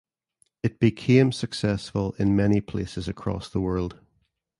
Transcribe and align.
It 0.63 0.79
became 0.79 1.31
successful 1.31 2.15
in 2.17 2.35
many 2.35 2.59
places 2.59 3.07
across 3.07 3.49
the 3.49 3.61
world. 3.61 3.99